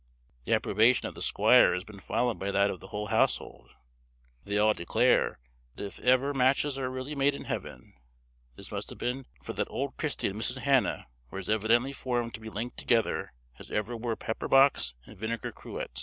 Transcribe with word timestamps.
The 0.45 0.55
approbation 0.55 1.07
of 1.07 1.13
the 1.13 1.21
squire 1.21 1.75
has 1.75 1.83
been 1.83 1.99
followed 1.99 2.39
by 2.39 2.49
that 2.49 2.71
of 2.71 2.79
the 2.79 2.87
whole 2.87 3.05
household; 3.13 3.69
they 4.43 4.57
all 4.57 4.73
declare, 4.73 5.37
that 5.75 5.85
if 5.85 5.99
ever 5.99 6.33
matches 6.33 6.79
are 6.79 6.89
really 6.89 7.13
made 7.13 7.35
in 7.35 7.43
heaven, 7.43 7.93
this 8.55 8.71
must 8.71 8.89
have 8.89 8.97
been; 8.97 9.27
for 9.43 9.53
that 9.53 9.69
old 9.69 9.95
Christy 9.97 10.27
and 10.29 10.41
Mrs. 10.41 10.57
Hannah 10.57 11.05
were 11.29 11.37
as 11.37 11.49
evidently 11.51 11.93
formed 11.93 12.33
to 12.33 12.39
be 12.39 12.49
linked 12.49 12.77
together 12.77 13.31
as 13.59 13.69
ever 13.69 13.95
were 13.95 14.15
pepper 14.15 14.47
box 14.47 14.95
and 15.05 15.19
vinegar 15.19 15.51
cruet. 15.51 15.99